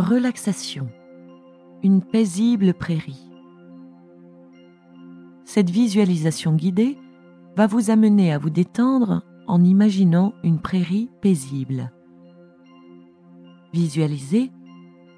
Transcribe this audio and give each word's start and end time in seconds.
Relaxation. 0.00 0.88
Une 1.82 2.00
paisible 2.00 2.72
prairie. 2.72 3.30
Cette 5.44 5.68
visualisation 5.68 6.54
guidée 6.54 6.96
va 7.54 7.66
vous 7.66 7.90
amener 7.90 8.32
à 8.32 8.38
vous 8.38 8.48
détendre 8.48 9.22
en 9.46 9.62
imaginant 9.62 10.32
une 10.42 10.58
prairie 10.58 11.10
paisible. 11.20 11.92
Visualiser, 13.74 14.50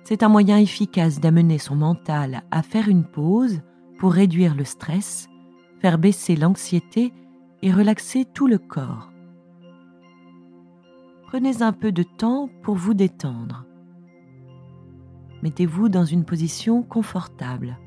c'est 0.02 0.24
un 0.24 0.28
moyen 0.28 0.58
efficace 0.58 1.20
d'amener 1.20 1.58
son 1.58 1.76
mental 1.76 2.42
à 2.50 2.62
faire 2.62 2.88
une 2.88 3.04
pause 3.04 3.60
pour 4.00 4.12
réduire 4.12 4.56
le 4.56 4.64
stress, 4.64 5.28
faire 5.78 5.96
baisser 5.96 6.34
l'anxiété 6.34 7.12
et 7.62 7.70
relaxer 7.70 8.24
tout 8.24 8.48
le 8.48 8.58
corps. 8.58 9.12
Prenez 11.28 11.62
un 11.62 11.72
peu 11.72 11.92
de 11.92 12.02
temps 12.02 12.50
pour 12.64 12.74
vous 12.74 12.94
détendre. 12.94 13.64
Mettez-vous 15.42 15.88
dans 15.88 16.04
une 16.04 16.24
position 16.24 16.82
confortable. 16.82 17.78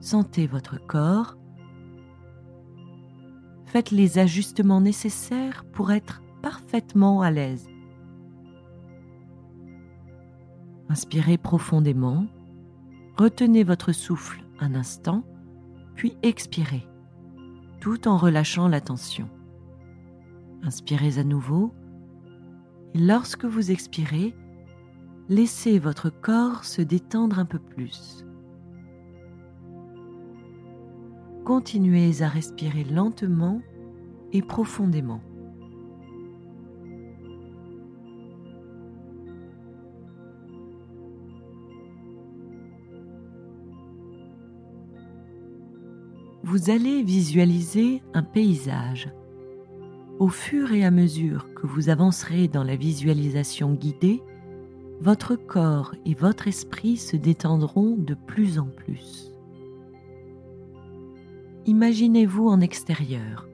Sentez 0.00 0.46
votre 0.46 0.84
corps. 0.84 1.36
Faites 3.66 3.90
les 3.92 4.18
ajustements 4.18 4.80
nécessaires 4.80 5.64
pour 5.72 5.92
être 5.92 6.22
parfaitement 6.42 7.22
à 7.22 7.30
l'aise. 7.30 7.68
Inspirez 10.88 11.38
profondément, 11.38 12.26
retenez 13.16 13.64
votre 13.64 13.92
souffle 13.92 14.42
un 14.60 14.74
instant, 14.74 15.24
puis 15.94 16.16
expirez, 16.22 16.86
tout 17.80 18.08
en 18.08 18.16
relâchant 18.16 18.68
la 18.68 18.80
tension. 18.80 19.28
Inspirez 20.62 21.18
à 21.18 21.24
nouveau 21.24 21.72
et 22.94 22.98
lorsque 22.98 23.44
vous 23.44 23.70
expirez, 23.70 24.34
laissez 25.28 25.78
votre 25.78 26.10
corps 26.10 26.64
se 26.64 26.82
détendre 26.82 27.38
un 27.38 27.44
peu 27.44 27.58
plus. 27.58 28.24
Continuez 31.44 32.22
à 32.22 32.28
respirer 32.28 32.84
lentement 32.84 33.60
et 34.32 34.42
profondément. 34.42 35.20
Vous 46.44 46.70
allez 46.70 47.02
visualiser 47.02 48.02
un 48.14 48.22
paysage 48.22 49.10
au 50.18 50.28
fur 50.28 50.72
et 50.72 50.84
à 50.84 50.90
mesure 50.90 51.52
que 51.54 51.66
vous 51.66 51.88
avancerez 51.88 52.46
dans 52.46 52.62
la 52.62 52.76
visualisation 52.76 53.72
guidée, 53.72 54.22
votre 55.02 55.34
corps 55.34 55.96
et 56.06 56.14
votre 56.14 56.46
esprit 56.46 56.96
se 56.96 57.16
détendront 57.16 57.96
de 57.96 58.14
plus 58.14 58.60
en 58.60 58.66
plus. 58.66 59.32
Imaginez-vous 61.66 62.46
en 62.46 62.60
extérieur, 62.60 63.48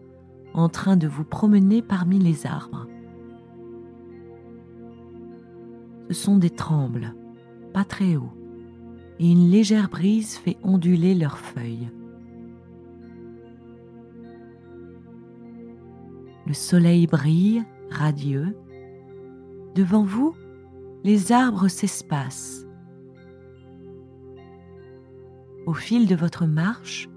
en 0.53 0.69
train 0.69 0.99
de 0.99 1.09
vous 1.09 1.25
promener 1.25 1.81
parmi 1.81 2.19
les 2.19 2.47
arbres. 2.47 2.87
Ce 6.09 6.15
sont 6.15 6.37
des 6.37 6.51
trembles, 6.51 7.15
pas 7.73 7.85
très 7.85 8.17
hauts, 8.17 8.35
et 9.19 9.31
une 9.31 9.51
légère 9.51 9.89
brise 9.89 10.37
fait 10.37 10.59
onduler 10.63 11.15
leurs 11.15 11.39
feuilles. 11.39 11.89
Le 16.47 16.53
soleil 16.53 17.07
brille, 17.07 17.65
radieux. 17.91 18.55
Devant 19.75 20.03
vous, 20.03 20.35
les 21.05 21.33
arbres 21.33 21.69
s'espacent. 21.69 22.67
Au 25.67 25.75
fil 25.75 26.07
de 26.07 26.15
votre 26.15 26.47
marche, 26.47 27.09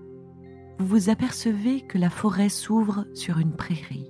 vous 0.79 0.85
vous 0.85 1.09
apercevez 1.09 1.81
que 1.81 1.97
la 1.97 2.09
forêt 2.09 2.49
s'ouvre 2.49 3.05
sur 3.13 3.37
une 3.37 3.55
prairie. 3.55 4.09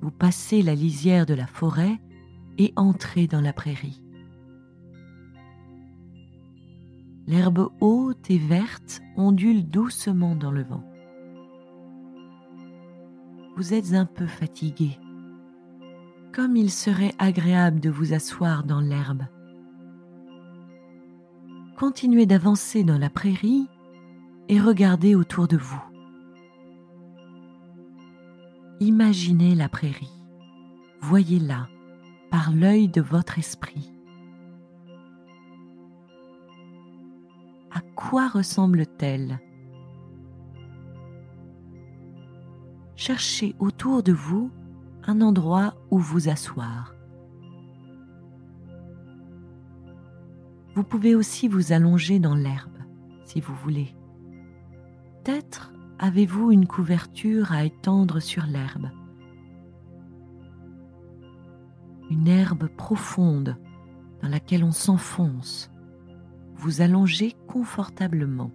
Vous 0.00 0.10
passez 0.10 0.62
la 0.62 0.74
lisière 0.74 1.26
de 1.26 1.34
la 1.34 1.46
forêt 1.46 1.98
et 2.58 2.72
entrez 2.76 3.26
dans 3.26 3.40
la 3.40 3.52
prairie. 3.52 4.02
L'herbe 7.26 7.70
haute 7.80 8.30
et 8.30 8.38
verte 8.38 9.00
ondule 9.16 9.68
doucement 9.68 10.36
dans 10.36 10.52
le 10.52 10.62
vent 10.62 10.84
vous 13.56 13.72
êtes 13.72 13.94
un 13.94 14.04
peu 14.04 14.26
fatigué. 14.26 14.98
Comme 16.36 16.54
il 16.54 16.70
serait 16.70 17.14
agréable 17.18 17.80
de 17.80 17.88
vous 17.88 18.12
asseoir 18.12 18.62
dans 18.62 18.82
l'herbe. 18.82 19.22
Continuez 21.78 22.26
d'avancer 22.26 22.84
dans 22.84 22.98
la 22.98 23.08
prairie 23.08 23.70
et 24.50 24.60
regardez 24.60 25.14
autour 25.14 25.48
de 25.48 25.56
vous. 25.56 25.82
Imaginez 28.80 29.54
la 29.54 29.70
prairie, 29.70 30.12
voyez-la 31.00 31.68
par 32.30 32.52
l'œil 32.52 32.88
de 32.88 33.00
votre 33.00 33.38
esprit. 33.38 33.90
À 37.70 37.80
quoi 37.94 38.28
ressemble-t-elle? 38.28 39.40
Cherchez 42.94 43.56
autour 43.58 44.02
de 44.02 44.12
vous 44.12 44.50
un 45.06 45.20
endroit 45.20 45.74
où 45.90 45.98
vous 45.98 46.28
asseoir. 46.28 46.94
Vous 50.74 50.82
pouvez 50.82 51.14
aussi 51.14 51.48
vous 51.48 51.72
allonger 51.72 52.18
dans 52.18 52.34
l'herbe 52.34 52.76
si 53.24 53.40
vous 53.40 53.54
voulez. 53.54 53.94
Peut-être 55.24 55.72
avez-vous 55.98 56.52
une 56.52 56.66
couverture 56.66 57.52
à 57.52 57.64
étendre 57.64 58.20
sur 58.20 58.44
l'herbe. 58.46 58.90
Une 62.10 62.28
herbe 62.28 62.68
profonde 62.68 63.56
dans 64.22 64.28
laquelle 64.28 64.64
on 64.64 64.72
s'enfonce. 64.72 65.70
Vous 66.54 66.80
allongez 66.80 67.34
confortablement. 67.48 68.50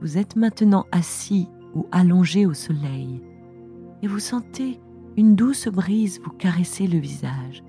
Vous 0.00 0.18
êtes 0.18 0.36
maintenant 0.36 0.86
assis 0.92 1.48
ou 1.76 1.86
allongé 1.92 2.46
au 2.46 2.54
soleil 2.54 3.20
et 4.02 4.06
vous 4.06 4.18
sentez 4.18 4.80
une 5.18 5.36
douce 5.36 5.68
brise 5.68 6.20
vous 6.24 6.30
caresser 6.30 6.86
le 6.86 6.98
visage. 6.98 7.62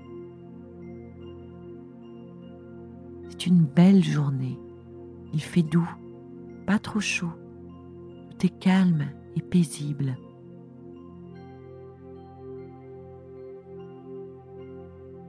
C'est 3.28 3.46
une 3.46 3.62
belle 3.64 4.02
journée. 4.02 4.58
Il 5.34 5.42
fait 5.42 5.62
doux, 5.62 5.88
pas 6.66 6.78
trop 6.78 7.00
chaud. 7.00 7.32
Tout 8.30 8.46
est 8.46 8.58
calme 8.58 9.04
et 9.36 9.42
paisible. 9.42 10.16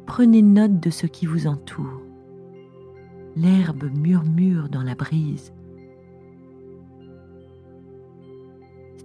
Prenez 0.06 0.42
note 0.42 0.80
de 0.80 0.90
ce 0.90 1.06
qui 1.06 1.26
vous 1.26 1.48
entoure. 1.48 2.02
L'herbe 3.36 3.90
murmure 3.94 4.70
dans 4.70 4.84
la 4.84 4.96
brise 4.96 5.54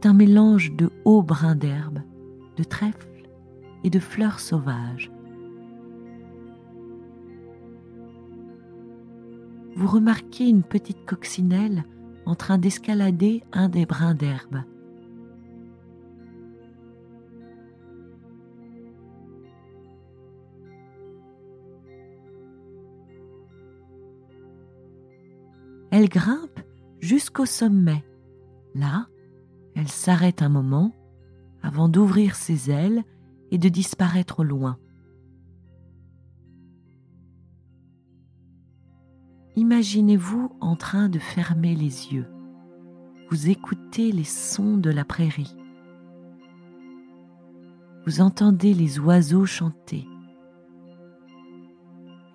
un 0.07 0.15
mélange 0.15 0.73
de 0.73 0.91
hauts 1.05 1.23
brins 1.23 1.55
d'herbe, 1.55 2.01
de 2.57 2.65
trèfle 2.65 3.29
et 3.85 3.91
de 3.91 3.99
fleurs 3.99 4.41
sauvages. 4.41 5.11
Vous 9.77 9.89
remarquez 9.89 10.49
une 10.49 10.63
petite 10.63 11.05
coccinelle 11.05 11.85
en 12.27 12.35
train 12.35 12.59
d'escalader 12.59 13.43
un 13.53 13.69
des 13.69 13.87
brins 13.87 14.15
d'herbe. 14.15 14.63
Elle 25.91 26.09
grimpe 26.09 26.61
jusqu'au 26.99 27.47
sommet. 27.47 28.05
Là, 28.75 29.07
elle 29.75 29.89
s'arrête 29.89 30.43
un 30.43 30.49
moment 30.49 30.93
avant 31.63 31.89
d'ouvrir 31.89 32.35
ses 32.35 32.71
ailes 32.71 33.03
et 33.51 33.59
de 33.59 33.69
disparaître 33.69 34.41
au 34.41 34.45
loin. 34.45 34.79
Imaginez-vous 39.57 40.57
en 40.61 40.77
train 40.77 41.09
de 41.09 41.19
fermer 41.19 41.75
les 41.75 42.13
yeux. 42.13 42.27
Vous 43.31 43.49
écoutez 43.49 44.13
les 44.13 44.25
sons 44.25 44.77
de 44.77 44.91
la 44.91 45.05
prairie. 45.05 45.57
Vous 48.05 48.21
entendez 48.21 48.75
les 48.75 48.99
oiseaux 48.99 49.47
chanter 49.47 50.07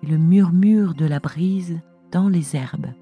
et 0.02 0.06
le 0.06 0.18
murmure 0.18 0.94
de 0.94 1.04
la 1.04 1.20
brise 1.20 1.78
dans 2.10 2.28
les 2.28 2.56
herbes. 2.56 2.92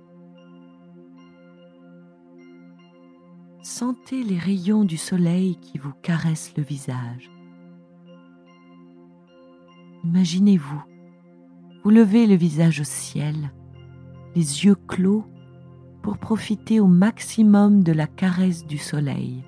Sentez 3.78 4.24
les 4.24 4.40
rayons 4.40 4.82
du 4.82 4.96
soleil 4.96 5.54
qui 5.54 5.78
vous 5.78 5.92
caressent 6.02 6.52
le 6.56 6.64
visage. 6.64 7.30
Imaginez-vous, 10.02 10.82
vous 11.84 11.90
levez 11.90 12.26
le 12.26 12.34
visage 12.34 12.80
au 12.80 12.84
ciel, 12.84 13.52
les 14.34 14.64
yeux 14.64 14.74
clos 14.74 15.24
pour 16.02 16.18
profiter 16.18 16.80
au 16.80 16.88
maximum 16.88 17.84
de 17.84 17.92
la 17.92 18.08
caresse 18.08 18.66
du 18.66 18.78
soleil. 18.78 19.44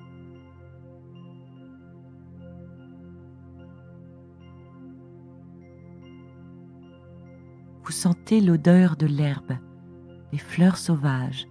Vous 7.83 7.91
sentez 7.91 8.39
l'odeur 8.39 8.95
de 8.95 9.07
l'herbe, 9.07 9.57
des 10.31 10.37
fleurs 10.37 10.77
sauvages, 10.77 11.50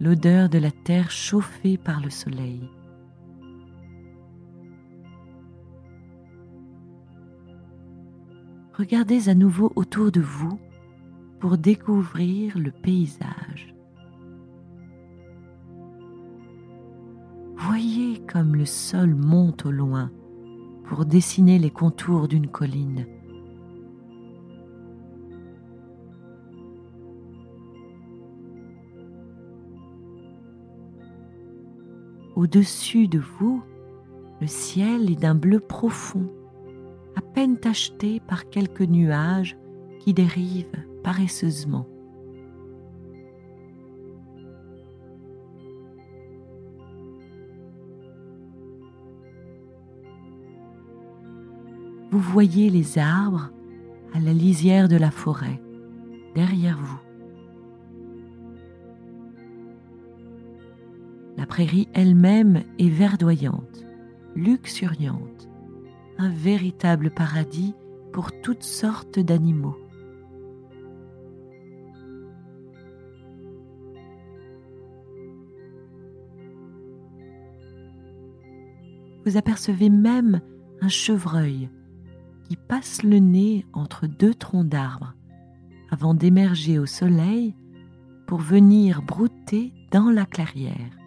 l'odeur 0.00 0.48
de 0.48 0.58
la 0.58 0.70
terre 0.70 1.10
chauffée 1.10 1.76
par 1.76 2.00
le 2.00 2.10
soleil. 2.10 2.68
Regardez 8.74 9.28
à 9.28 9.34
nouveau 9.34 9.72
autour 9.74 10.12
de 10.12 10.20
vous 10.20 10.60
pour 11.40 11.58
découvrir 11.58 12.56
le 12.58 12.70
paysage. 12.70 13.74
Voyez 17.56 18.22
comme 18.32 18.54
le 18.54 18.66
sol 18.66 19.16
monte 19.16 19.66
au 19.66 19.72
loin 19.72 20.12
pour 20.84 21.04
dessiner 21.04 21.58
les 21.58 21.70
contours 21.70 22.28
d'une 22.28 22.46
colline. 22.46 23.06
Au-dessus 32.38 33.08
de 33.08 33.18
vous, 33.18 33.64
le 34.40 34.46
ciel 34.46 35.10
est 35.10 35.16
d'un 35.16 35.34
bleu 35.34 35.58
profond, 35.58 36.30
à 37.16 37.20
peine 37.20 37.58
tacheté 37.58 38.20
par 38.20 38.48
quelques 38.48 38.82
nuages 38.82 39.58
qui 39.98 40.14
dérivent 40.14 40.70
paresseusement. 41.02 41.88
Vous 52.12 52.20
voyez 52.20 52.70
les 52.70 52.98
arbres 52.98 53.50
à 54.14 54.20
la 54.20 54.32
lisière 54.32 54.86
de 54.86 54.96
la 54.96 55.10
forêt, 55.10 55.60
derrière 56.36 56.78
vous. 56.80 57.07
La 61.38 61.46
prairie 61.46 61.88
elle-même 61.94 62.64
est 62.80 62.88
verdoyante, 62.88 63.86
luxuriante, 64.34 65.48
un 66.18 66.30
véritable 66.30 67.12
paradis 67.12 67.76
pour 68.12 68.32
toutes 68.42 68.64
sortes 68.64 69.20
d'animaux. 69.20 69.76
Vous 79.24 79.36
apercevez 79.36 79.90
même 79.90 80.40
un 80.80 80.88
chevreuil 80.88 81.70
qui 82.48 82.56
passe 82.56 83.04
le 83.04 83.20
nez 83.20 83.64
entre 83.74 84.08
deux 84.08 84.34
troncs 84.34 84.66
d'arbres 84.66 85.14
avant 85.88 86.14
d'émerger 86.14 86.80
au 86.80 86.86
soleil 86.86 87.54
pour 88.26 88.40
venir 88.40 89.02
brouter 89.02 89.72
dans 89.92 90.10
la 90.10 90.26
clairière. 90.26 90.98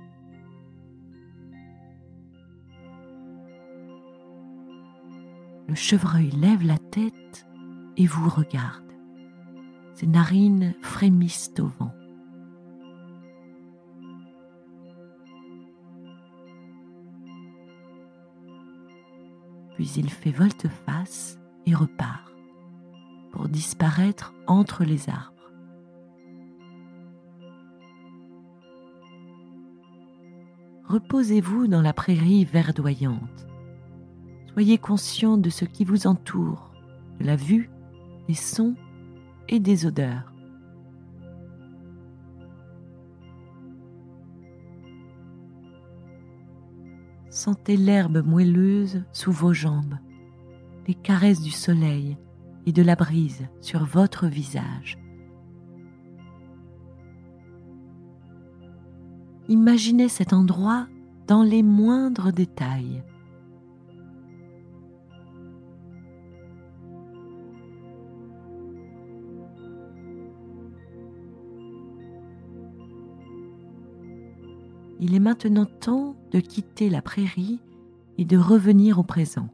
Le 5.67 5.75
chevreuil 5.75 6.31
lève 6.31 6.65
la 6.65 6.77
tête 6.77 7.47
et 7.97 8.05
vous 8.05 8.29
regarde. 8.29 8.83
Ses 9.93 10.07
narines 10.07 10.73
frémissent 10.81 11.53
au 11.59 11.67
vent. 11.67 11.93
puis 19.81 19.93
il 19.97 20.11
fait 20.11 20.29
volte-face 20.29 21.39
et 21.65 21.73
repart 21.73 22.31
pour 23.31 23.49
disparaître 23.49 24.31
entre 24.45 24.83
les 24.83 25.09
arbres. 25.09 25.51
Reposez-vous 30.83 31.65
dans 31.65 31.81
la 31.81 31.93
prairie 31.93 32.45
verdoyante. 32.45 33.47
Soyez 34.53 34.77
conscient 34.77 35.37
de 35.37 35.49
ce 35.49 35.63
qui 35.63 35.85
vous 35.85 36.07
entoure, 36.07 36.71
de 37.19 37.25
la 37.25 37.35
vue, 37.35 37.69
des 38.27 38.33
sons 38.33 38.75
et 39.47 39.59
des 39.59 39.85
odeurs. 39.85 40.33
Sentez 47.29 47.77
l'herbe 47.77 48.25
moelleuse 48.25 49.05
sous 49.13 49.31
vos 49.31 49.53
jambes, 49.53 49.97
les 50.85 50.95
caresses 50.95 51.41
du 51.41 51.51
soleil 51.51 52.17
et 52.65 52.73
de 52.73 52.83
la 52.83 52.95
brise 52.95 53.47
sur 53.61 53.85
votre 53.85 54.27
visage. 54.27 54.99
Imaginez 59.47 60.09
cet 60.09 60.33
endroit 60.33 60.87
dans 61.27 61.41
les 61.41 61.63
moindres 61.63 62.33
détails. 62.33 63.01
Il 75.01 75.15
est 75.15 75.19
maintenant 75.19 75.65
temps 75.65 76.15
de 76.29 76.39
quitter 76.39 76.87
la 76.87 77.01
prairie 77.01 77.59
et 78.19 78.23
de 78.23 78.37
revenir 78.37 78.99
au 78.99 79.03
présent. 79.03 79.49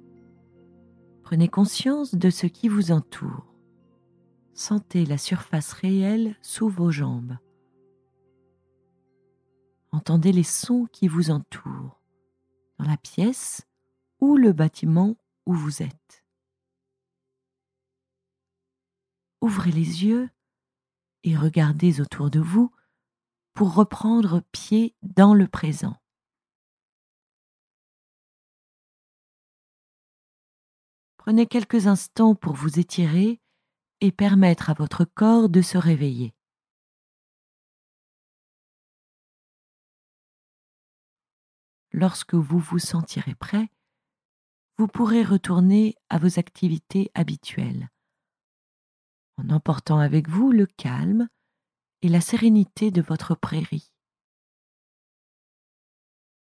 Prenez 1.24 1.48
conscience 1.48 2.14
de 2.14 2.30
ce 2.30 2.48
qui 2.48 2.68
vous 2.68 2.92
entoure. 2.92 3.46
Sentez 4.54 5.06
la 5.06 5.18
surface 5.18 5.72
réelle 5.72 6.36
sous 6.42 6.68
vos 6.68 6.92
jambes. 6.92 7.38
Entendez 9.94 10.34
les 10.34 10.44
sons 10.44 10.86
qui 10.92 11.08
vous 11.08 11.32
entourent 11.32 12.02
dans 12.78 12.86
la 12.86 12.98
pièce 12.98 13.66
ou 14.20 14.36
le 14.36 14.52
bâtiment 14.52 15.16
où 15.46 15.54
vous 15.54 15.82
êtes. 15.82 16.26
Ouvrez 19.40 19.72
les 19.72 20.04
yeux 20.04 20.30
et 21.24 21.38
regardez 21.38 22.02
autour 22.02 22.30
de 22.30 22.42
vous 22.42 22.70
pour 23.58 23.74
reprendre 23.74 24.44
pied 24.52 24.96
dans 25.02 25.34
le 25.34 25.48
présent. 25.48 25.96
Prenez 31.18 31.48
quelques 31.48 31.88
instants 31.88 32.36
pour 32.36 32.54
vous 32.54 32.78
étirer 32.78 33.42
et 34.00 34.12
permettre 34.12 34.70
à 34.70 34.76
votre 34.76 35.06
corps 35.06 35.50
de 35.50 35.64
se 35.64 35.80
réveiller. 35.80 36.36
Lorsque 41.94 42.36
vous 42.36 42.60
vous 42.60 42.78
sentirez 42.78 43.34
prêt, 43.34 43.72
vous 44.78 44.88
pourrez 44.88 45.24
retourner 45.24 45.96
à 46.10 46.20
vos 46.20 46.38
activités 46.38 47.10
habituelles, 47.16 47.90
en 49.40 49.50
emportant 49.50 49.98
avec 49.98 50.30
vous 50.30 50.52
le 50.52 50.68
calme 50.68 51.28
et 52.02 52.10
la 52.10 52.22
sérénité 52.22 52.92
de 52.92 53.02
votre 53.02 53.36
prairie. 53.36 53.92